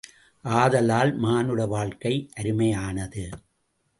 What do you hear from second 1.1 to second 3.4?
மானுட வாழ்க்கை அருமையானது.